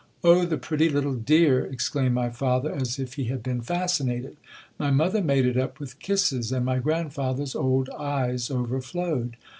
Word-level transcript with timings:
O 0.23 0.45
the 0.45 0.57
pretty 0.57 0.89
little 0.89 1.13
dear! 1.13 1.63
exclaimed 1.63 2.15
my 2.15 2.31
father, 2.31 2.73
as 2.73 2.97
if 2.97 3.13
he 3.13 3.25
had 3.25 3.43
been 3.43 3.61
fascinated. 3.61 4.35
My 4.79 4.89
mother 4.89 5.21
made 5.21 5.45
it 5.45 5.57
up 5.57 5.79
with 5.79 5.99
kisses, 5.99 6.51
and 6.51 6.65
my 6.65 6.79
grandfather's 6.79 7.53
old 7.55 7.87
eyes 7.91 8.49
overflowed. 8.49 9.37